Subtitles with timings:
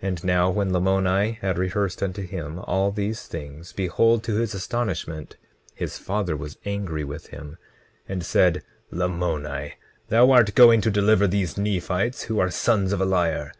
[0.00, 4.54] 20:13 And now when Lamoni had rehearsed unto him all these things, behold, to his
[4.54, 5.34] astonishment,
[5.74, 7.58] his father was angry with him,
[8.08, 8.62] and said:
[8.92, 9.72] Lamoni,
[10.08, 13.52] thou art going to deliver these Nephites, who are sons of a liar.